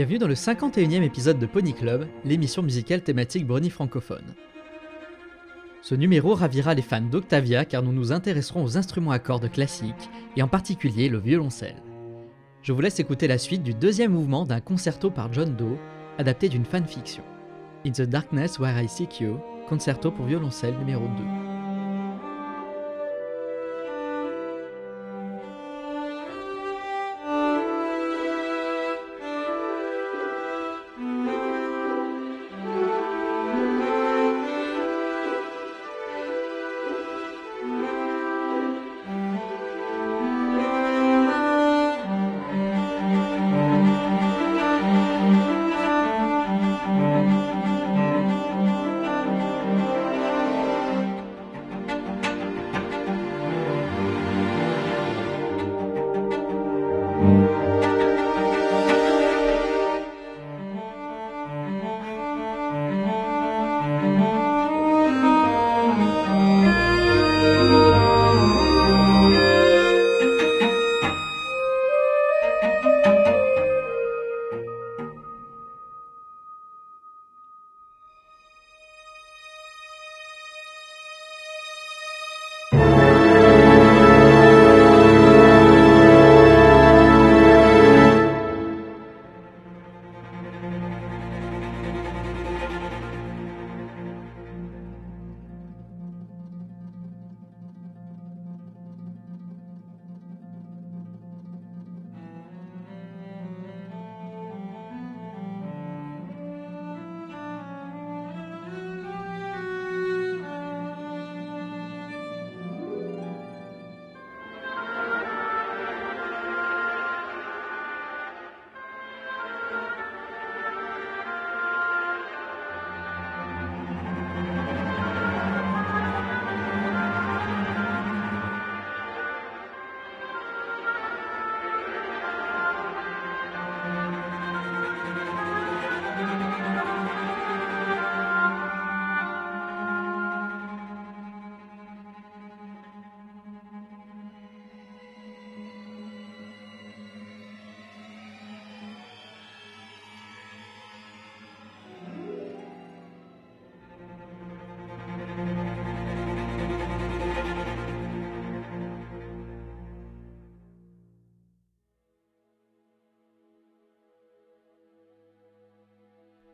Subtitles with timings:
[0.00, 4.34] Bienvenue dans le 51e épisode de Pony Club, l'émission musicale thématique Brony francophone.
[5.82, 10.08] Ce numéro ravira les fans d'Octavia car nous nous intéresserons aux instruments à cordes classiques
[10.38, 11.82] et en particulier le violoncelle.
[12.62, 15.76] Je vous laisse écouter la suite du deuxième mouvement d'un concerto par John Doe,
[16.16, 17.22] adapté d'une fanfiction.
[17.84, 19.36] In the Darkness Where I Seek You,
[19.68, 21.49] concerto pour violoncelle numéro 2.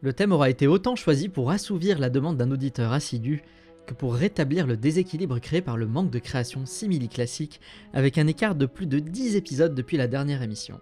[0.07, 3.43] Le thème aura été autant choisi pour assouvir la demande d'un auditeur assidu
[3.89, 7.61] que pour rétablir le déséquilibre créé par le manque de création simili-classique
[7.93, 10.79] avec un écart de plus de 10 épisodes depuis la dernière émission.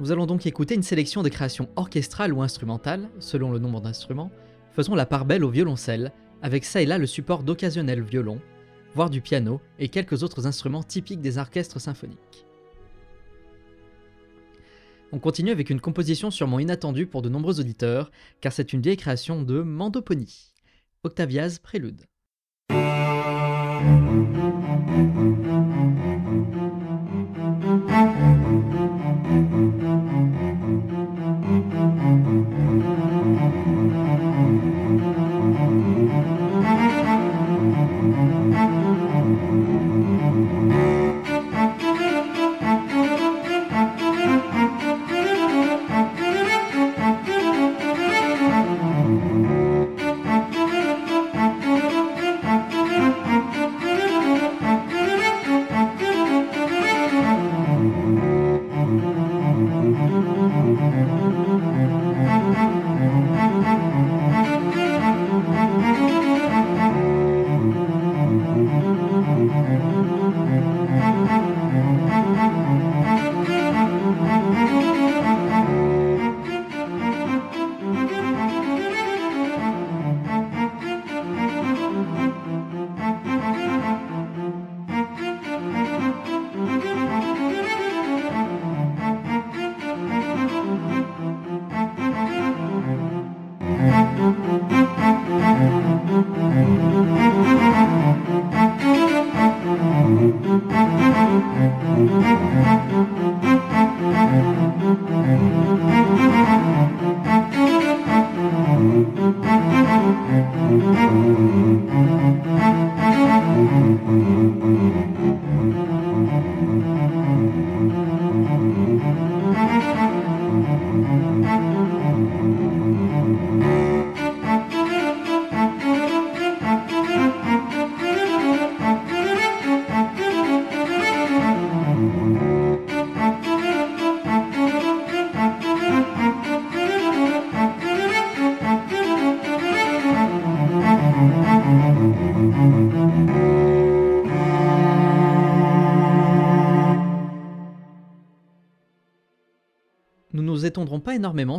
[0.00, 4.32] Nous allons donc écouter une sélection de créations orchestrales ou instrumentales, selon le nombre d'instruments,
[4.72, 6.10] faisons la part belle au violoncelle,
[6.42, 8.40] avec ça et là le support d'occasionnels violons,
[8.96, 12.44] voire du piano et quelques autres instruments typiques des orchestres symphoniques.
[15.14, 18.96] On continue avec une composition sûrement inattendue pour de nombreux auditeurs, car c'est une vieille
[18.96, 20.54] création de Mandopony,
[21.04, 22.06] Octavia's Prélude.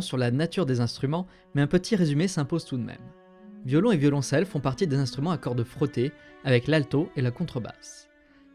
[0.00, 2.96] Sur la nature des instruments, mais un petit résumé s'impose tout de même.
[3.64, 6.12] Violon et violoncelle font partie des instruments à cordes frottées,
[6.44, 8.08] avec l'alto et la contrebasse.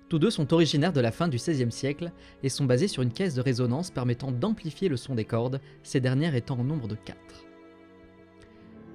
[0.09, 2.11] Tous deux sont originaires de la fin du XVIe siècle
[2.41, 5.99] et sont basés sur une caisse de résonance permettant d'amplifier le son des cordes, ces
[5.99, 7.17] dernières étant au nombre de 4.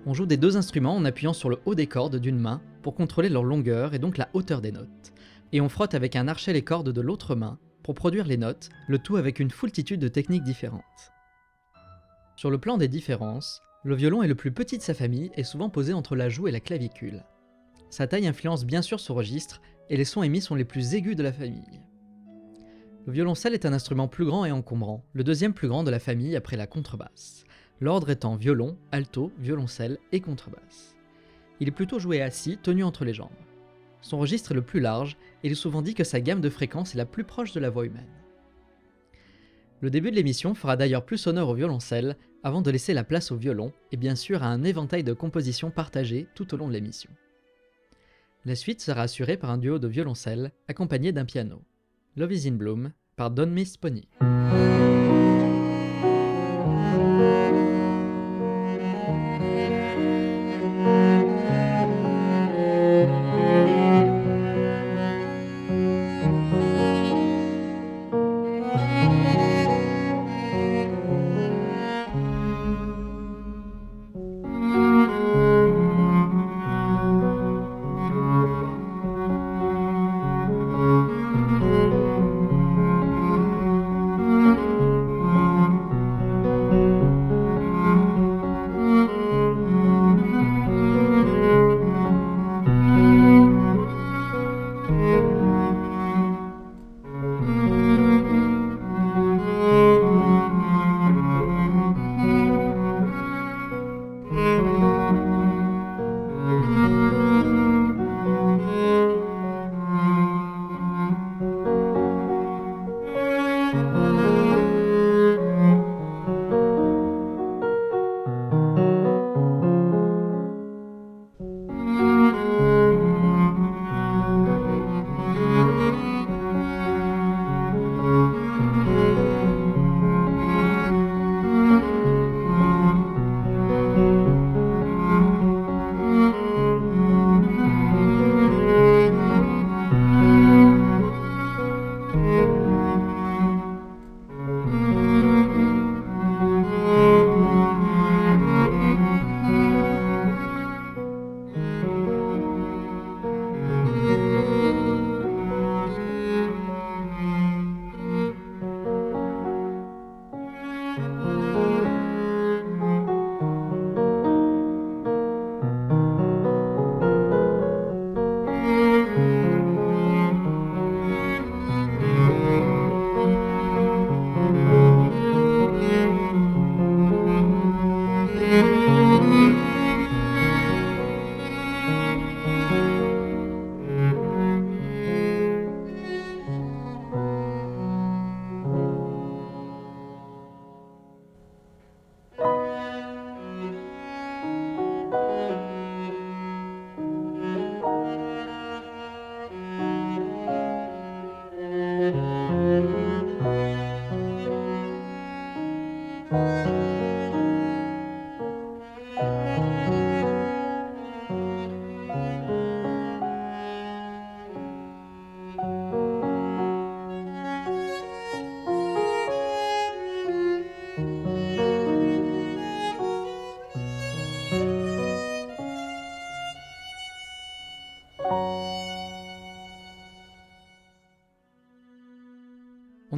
[0.07, 2.95] On joue des deux instruments en appuyant sur le haut des cordes d'une main pour
[2.95, 5.13] contrôler leur longueur et donc la hauteur des notes,
[5.53, 8.71] et on frotte avec un archet les cordes de l'autre main pour produire les notes,
[8.89, 11.14] le tout avec une foultitude de techniques différentes.
[12.45, 15.45] Sur le plan des différences, le violon est le plus petit de sa famille et
[15.45, 17.25] souvent posé entre la joue et la clavicule.
[17.89, 21.17] Sa taille influence bien sûr ce registre, et les sons émis sont les plus aigus
[21.17, 21.81] de la famille.
[23.07, 25.99] Le violoncelle est un instrument plus grand et encombrant, le deuxième plus grand de la
[25.99, 27.45] famille après la contrebasse,
[27.81, 30.97] l'ordre étant violon, alto, violoncelle et contrebasse.
[31.61, 33.31] Il est plutôt joué assis, tenu entre les jambes.
[34.03, 36.51] Son registre est le plus large et il est souvent dit que sa gamme de
[36.51, 38.05] fréquences est la plus proche de la voix humaine.
[39.81, 43.33] Le début de l'émission fera d'ailleurs plus honneur au violoncelle avant de laisser la place
[43.33, 46.75] au violon et bien sûr à un éventail de compositions partagées tout au long de
[46.75, 47.11] l'émission.
[48.45, 51.63] La suite sera assurée par un duo de violoncelle accompagné d'un piano.
[52.17, 54.07] Love is in Bloom par Don Miss Pony.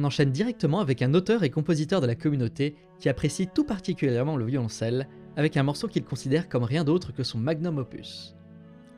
[0.07, 4.45] Enchaîne directement avec un auteur et compositeur de la communauté qui apprécie tout particulièrement le
[4.45, 8.35] violoncelle, avec un morceau qu'il considère comme rien d'autre que son magnum opus.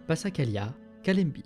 [0.08, 0.74] Passacaglia,
[1.04, 1.44] Kalembi.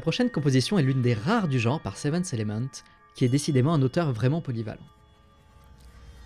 [0.00, 2.70] La prochaine composition est l'une des rares du genre par Seventh Element,
[3.14, 4.80] qui est décidément un auteur vraiment polyvalent.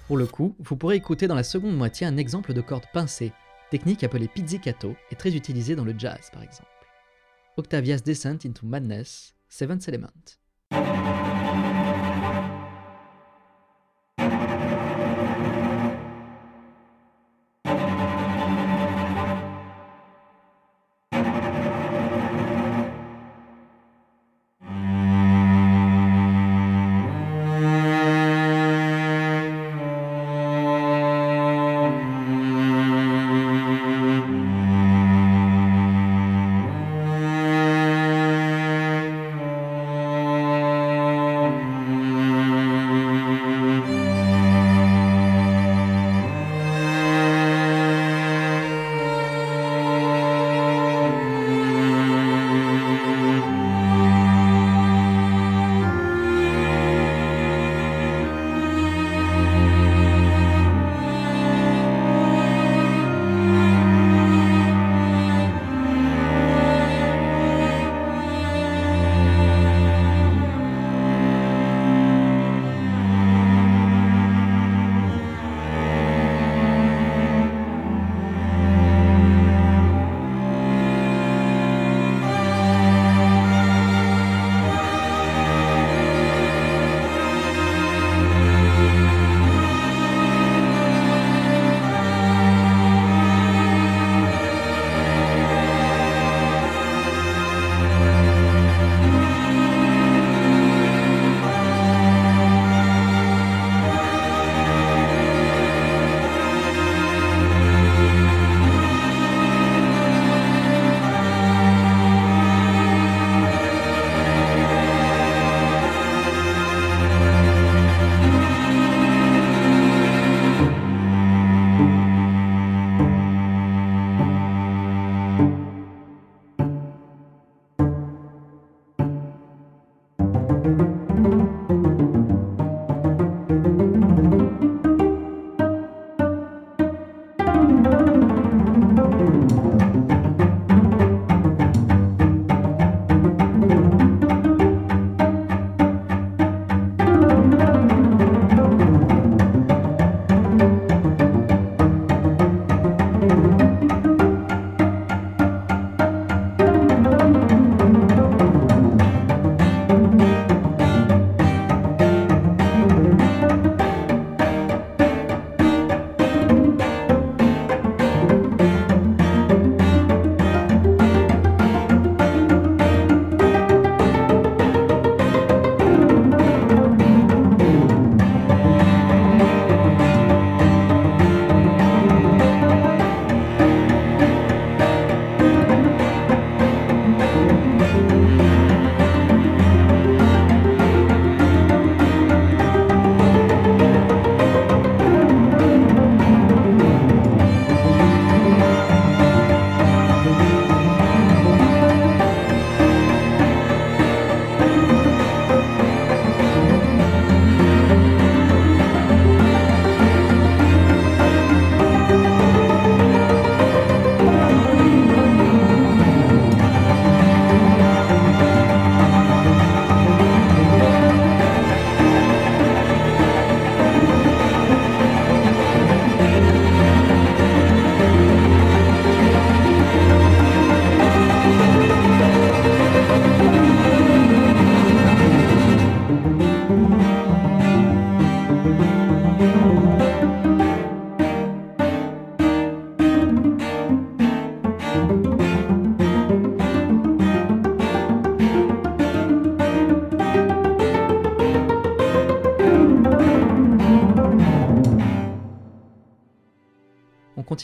[0.06, 3.32] Pour le coup, vous pourrez écouter dans la seconde moitié un exemple de corde pincée,
[3.72, 6.68] technique appelée pizzicato et très utilisée dans le jazz par exemple.
[7.56, 11.33] Octavia's Descent into Madness, Seventh Element.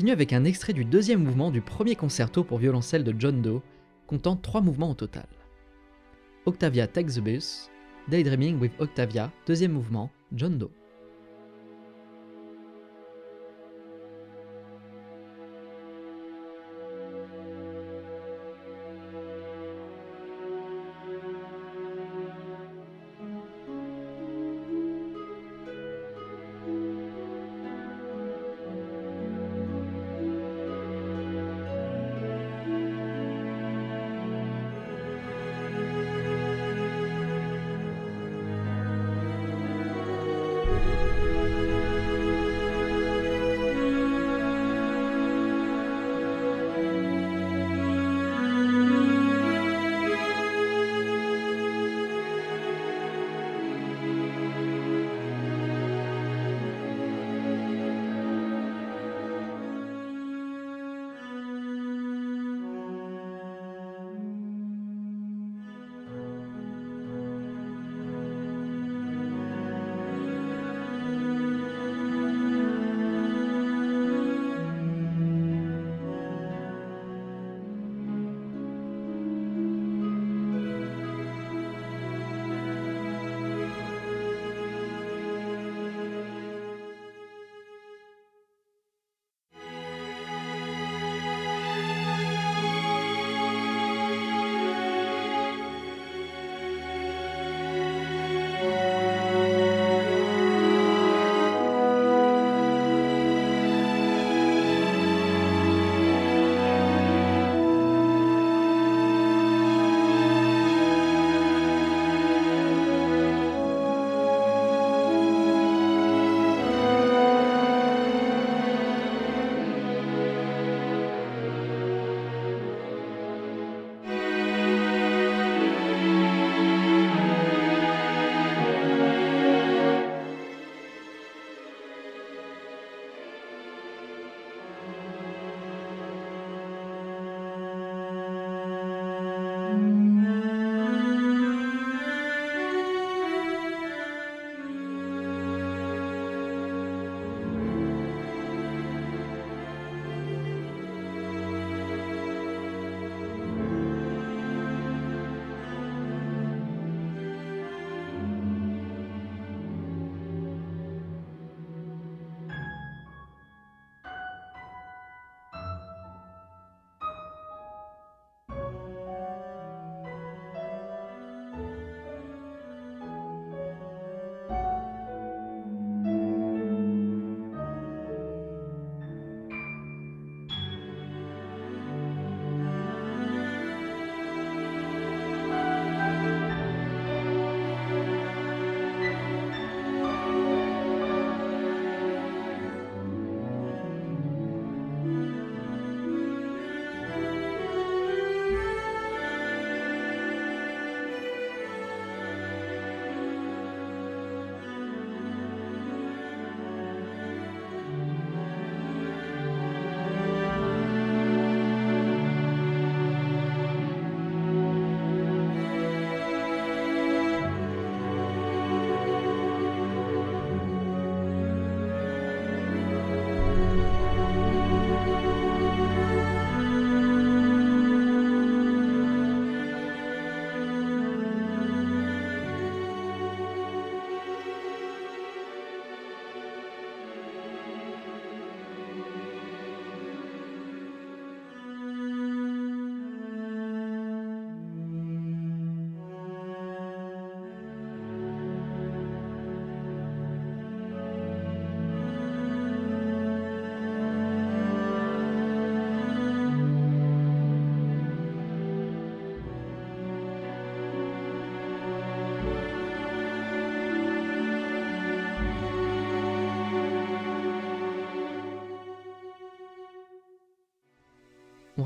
[0.00, 3.60] Continue avec un extrait du deuxième mouvement du premier concerto pour violoncelle de John Doe,
[4.06, 5.26] comptant trois mouvements au total.
[6.46, 7.68] Octavia Takes the Bus,
[8.08, 10.70] Daydreaming with Octavia, deuxième mouvement, John Doe.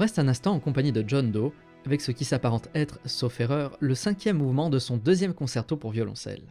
[0.05, 1.51] Reste un instant en compagnie de John Doe,
[1.87, 5.93] avec ce qui s'apparente être, sauf erreur, le cinquième mouvement de son deuxième concerto pour
[5.93, 6.43] violoncelle.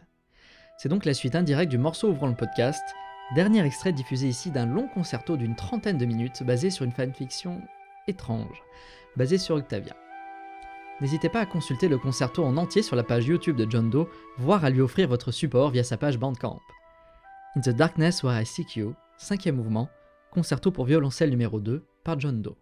[0.76, 2.82] C'est donc la suite indirecte du morceau ouvrant le podcast,
[3.36, 7.62] dernier extrait diffusé ici d'un long concerto d'une trentaine de minutes basé sur une fanfiction
[8.08, 8.60] étrange,
[9.16, 9.94] basée sur Octavia.
[11.00, 14.08] N'hésitez pas à consulter le concerto en entier sur la page YouTube de John Doe,
[14.36, 16.58] voire à lui offrir votre support via sa page Bandcamp.
[17.54, 19.88] In the Darkness Where I Seek You, cinquième mouvement,
[20.32, 22.56] concerto pour violoncelle numéro 2 par John Doe.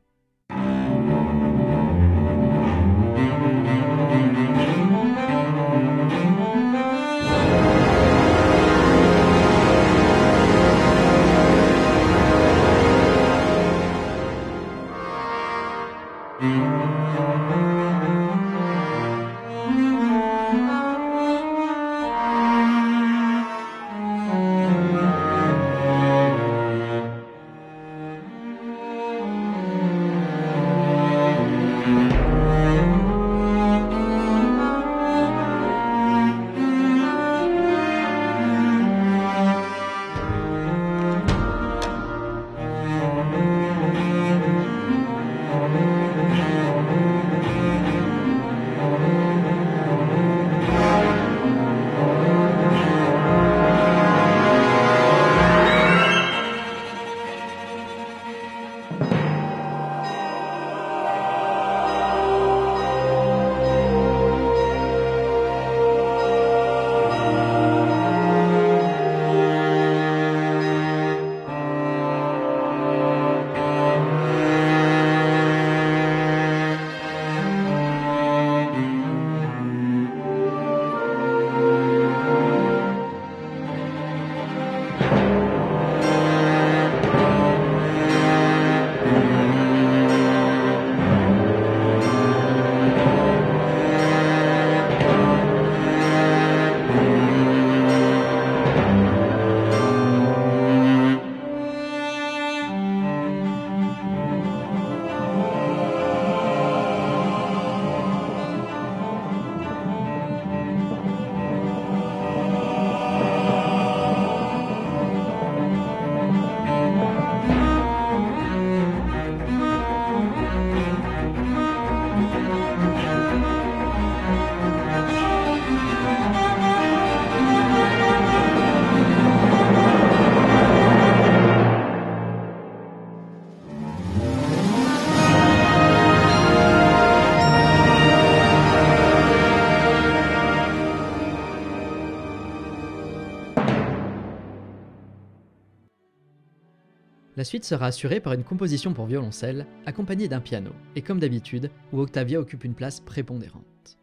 [147.53, 152.01] Suite sera assurée par une composition pour violoncelle, accompagnée d'un piano, et comme d'habitude, où
[152.01, 153.99] Octavia occupe une place prépondérante.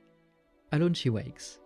[0.70, 1.60] Alone She Wakes.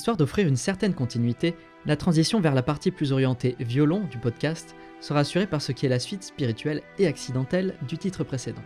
[0.00, 4.74] Histoire d'offrir une certaine continuité, la transition vers la partie plus orientée violon du podcast
[4.98, 8.62] sera assurée par ce qui est la suite spirituelle et accidentelle du titre précédent.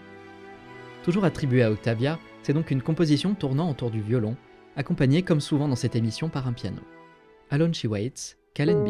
[1.03, 4.37] Toujours attribuée à Octavia, c'est donc une composition tournant autour du violon,
[4.77, 6.83] accompagnée comme souvent dans cette émission par un piano.
[7.51, 8.85] Alone She Waits, Calen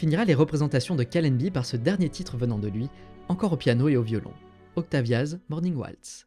[0.00, 2.88] finira les représentations de Calenby par ce dernier titre venant de lui,
[3.28, 4.32] encore au piano et au violon,
[4.74, 6.24] Octavia's Morning Waltz.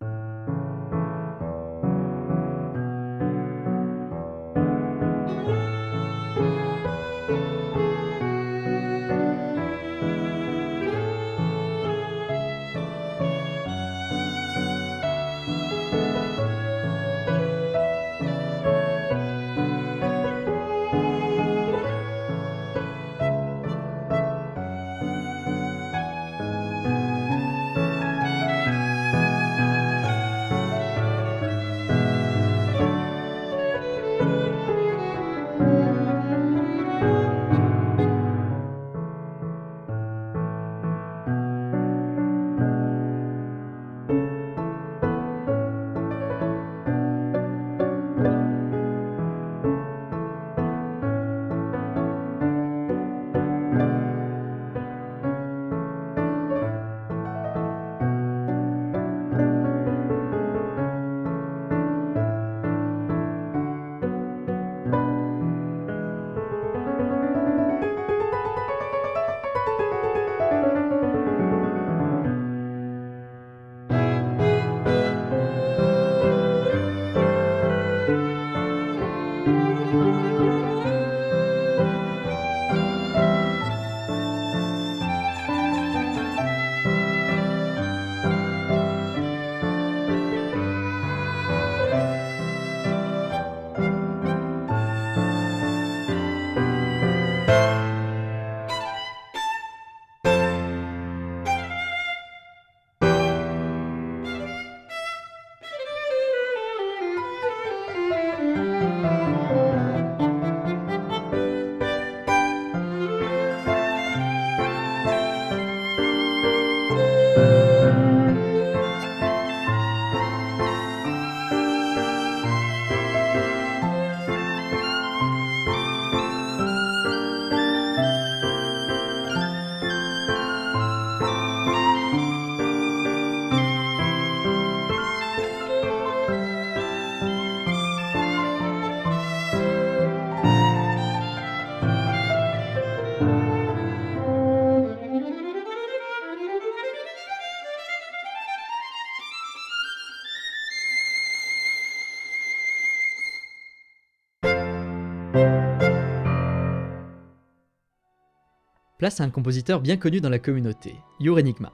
[159.04, 161.74] À un compositeur bien connu dans la communauté, Your Enigma.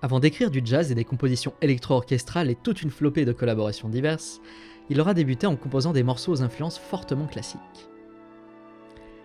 [0.00, 4.40] Avant d'écrire du jazz et des compositions électro-orchestrales et toute une flopée de collaborations diverses,
[4.88, 7.88] il aura débuté en composant des morceaux aux influences fortement classiques.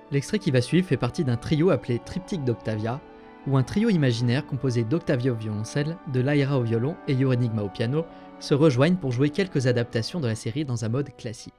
[0.10, 3.00] L'extrait qui va suivre fait partie d'un trio appelé Triptyque d'Octavia,
[3.46, 7.62] où un trio imaginaire composé d'Octavia au violoncelle, de Lyra au violon et Your Enigma
[7.62, 8.04] au piano
[8.40, 11.54] se rejoignent pour jouer quelques adaptations de la série dans un mode classique.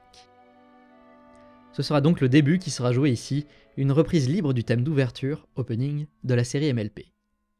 [1.75, 5.45] Ce sera donc le début qui sera joué ici, une reprise libre du thème d'ouverture,
[5.57, 7.11] opening, de la série MLP.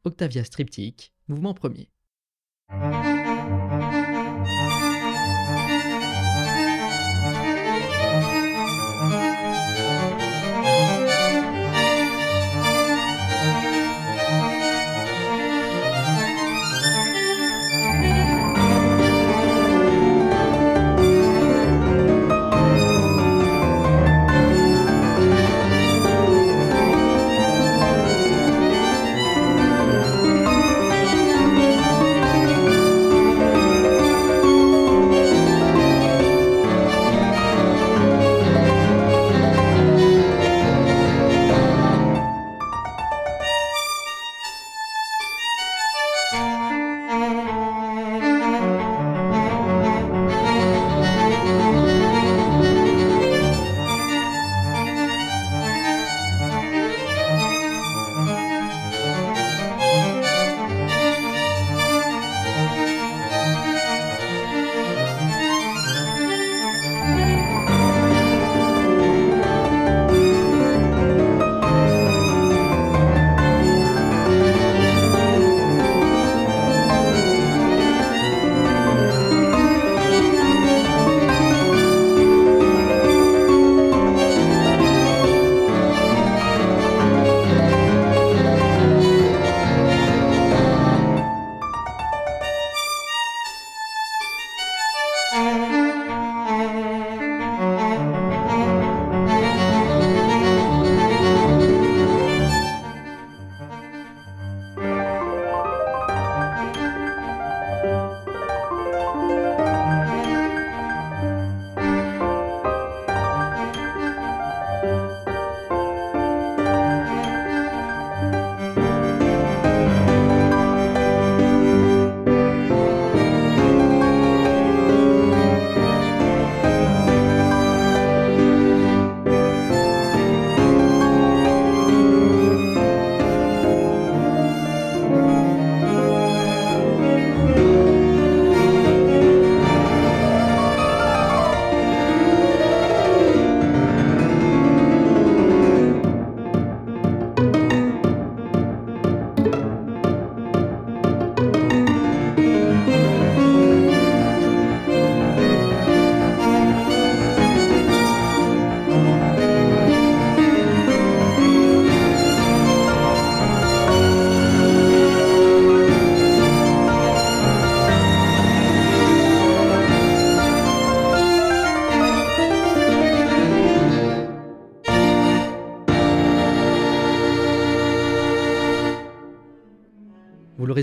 [0.04, 1.90] Octavia Striptyque, mouvement premier.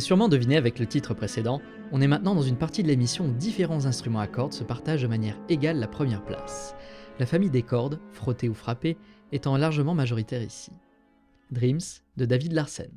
[0.03, 3.31] Sûrement deviné avec le titre précédent, on est maintenant dans une partie de l'émission où
[3.31, 6.75] différents instruments à cordes se partagent de manière égale la première place.
[7.19, 8.97] La famille des cordes, frottées ou frappées,
[9.31, 10.71] étant largement majoritaire ici.
[11.51, 11.79] Dreams
[12.17, 12.91] de David Larsen.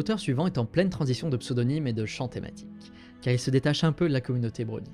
[0.00, 2.90] L'auteur suivant est en pleine transition de pseudonyme et de chant thématique,
[3.20, 4.90] car il se détache un peu de la communauté Brony.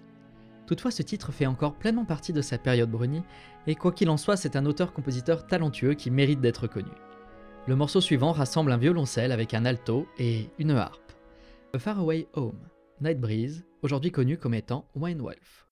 [0.66, 3.22] Toutefois, ce titre fait encore pleinement partie de sa période Brony,
[3.68, 6.90] et quoi qu'il en soit, c'est un auteur-compositeur talentueux qui mérite d'être connu.
[7.68, 11.12] Le morceau suivant rassemble un violoncelle avec un alto et une harpe.
[11.72, 12.58] A Faraway Home,
[13.00, 15.65] Night Breeze, aujourd'hui connu comme étant Wine Wolf.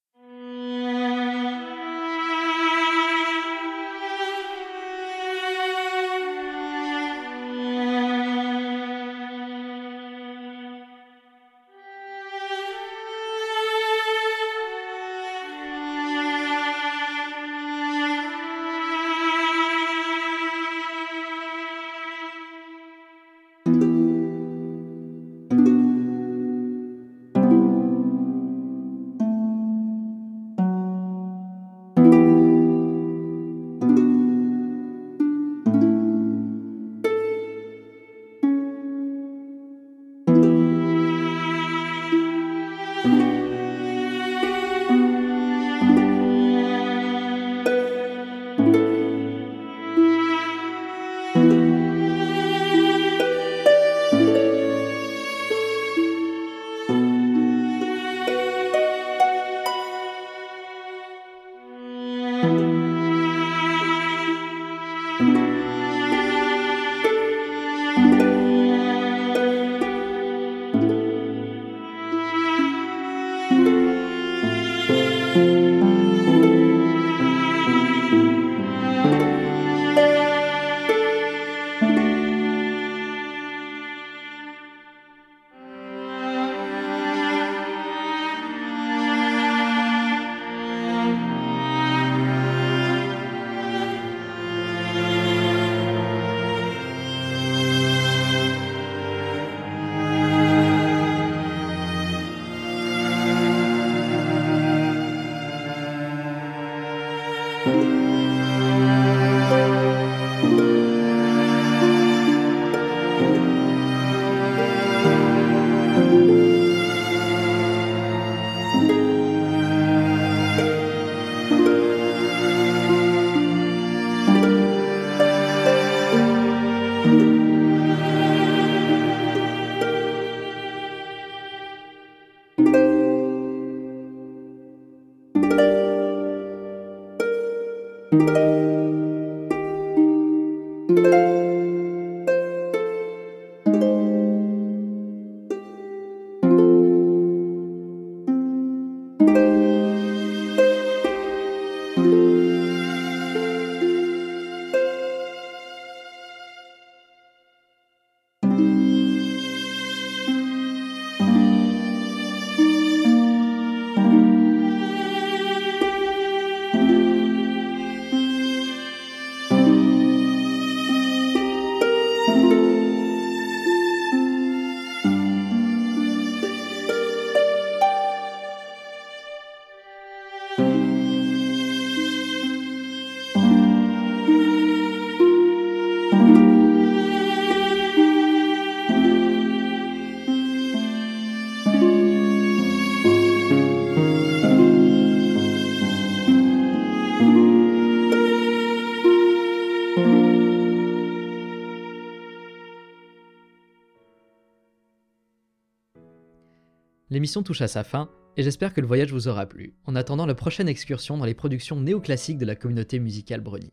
[207.43, 210.35] Touche à sa fin, et j'espère que le voyage vous aura plu, en attendant la
[210.35, 213.73] prochaine excursion dans les productions néoclassiques de la communauté musicale Brony.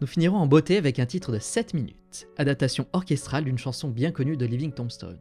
[0.00, 4.12] Nous finirons en beauté avec un titre de 7 minutes, adaptation orchestrale d'une chanson bien
[4.12, 5.18] connue de Living Tombstone.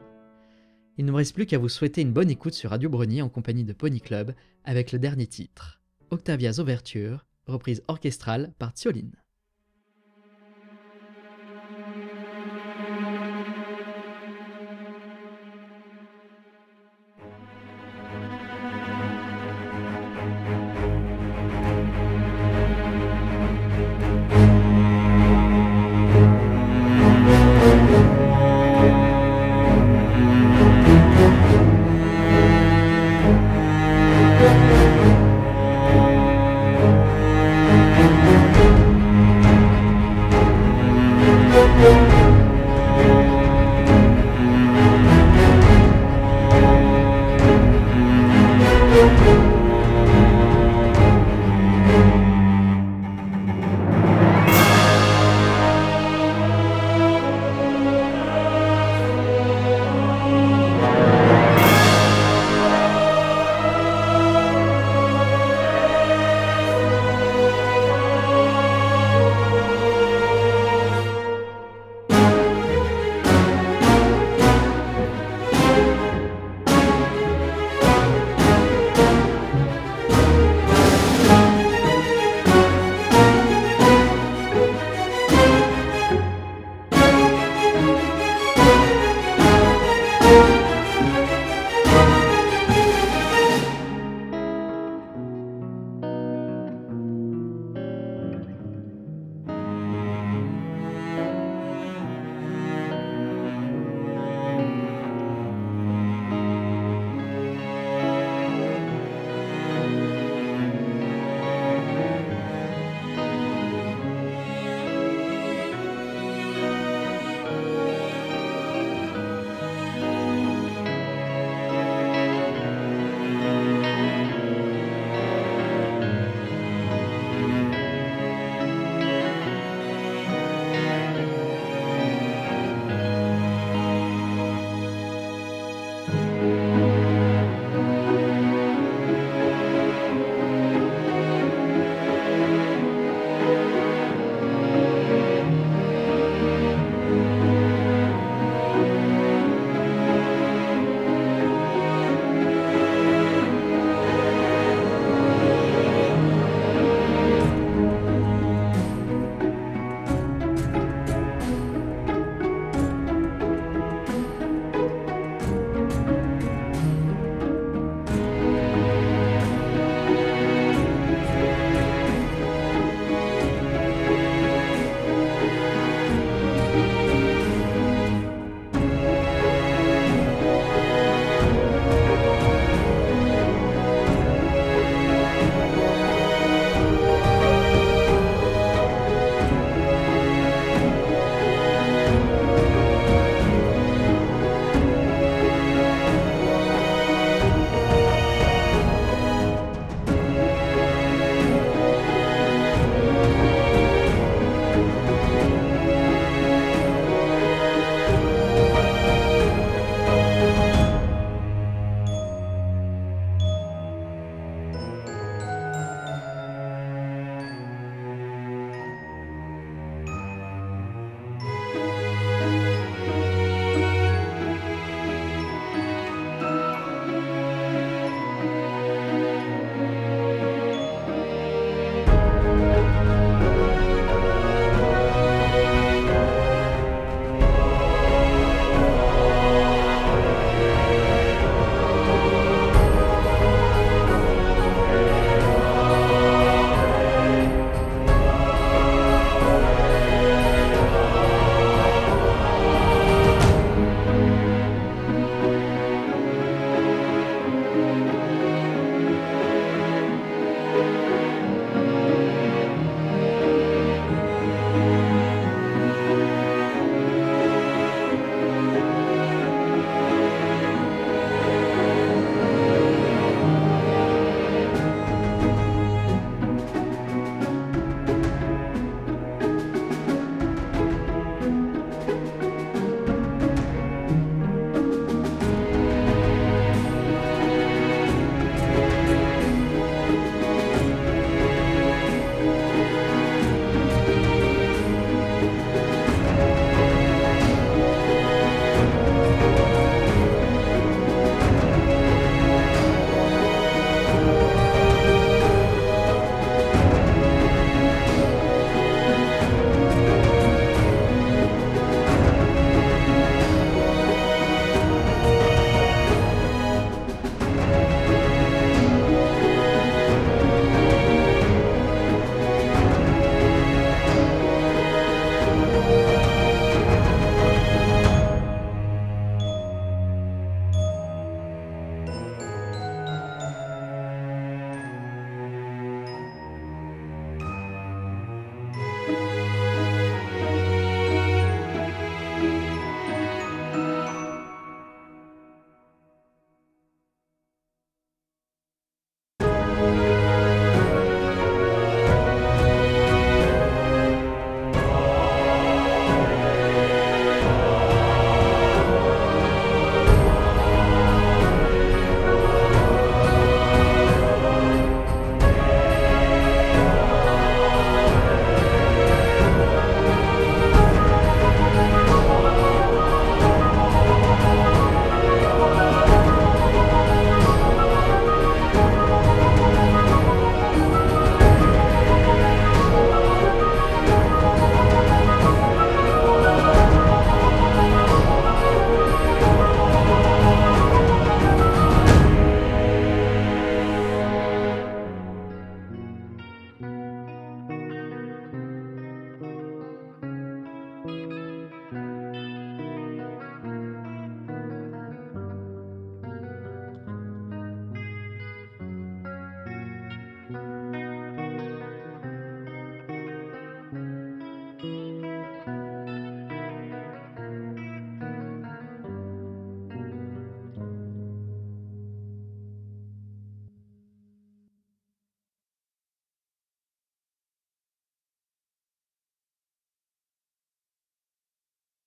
[0.97, 3.29] Il ne me reste plus qu'à vous souhaiter une bonne écoute sur Radio Brony en
[3.29, 4.33] compagnie de Pony Club
[4.65, 5.81] avec le dernier titre,
[6.11, 9.15] Octavia's Overture, reprise orchestrale par Tioline.